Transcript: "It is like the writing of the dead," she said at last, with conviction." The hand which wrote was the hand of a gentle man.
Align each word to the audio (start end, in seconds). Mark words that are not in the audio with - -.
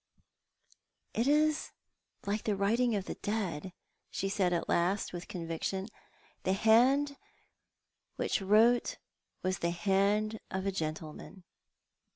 "It 1.21 1.27
is 1.27 1.73
like 2.25 2.45
the 2.45 2.55
writing 2.55 2.95
of 2.95 3.05
the 3.05 3.13
dead," 3.21 3.71
she 4.09 4.29
said 4.29 4.51
at 4.51 4.67
last, 4.67 5.13
with 5.13 5.27
conviction." 5.27 5.89
The 6.43 6.53
hand 6.53 7.17
which 8.15 8.41
wrote 8.41 8.97
was 9.43 9.59
the 9.59 9.69
hand 9.69 10.39
of 10.49 10.65
a 10.65 10.71
gentle 10.71 11.13
man. 11.13 11.43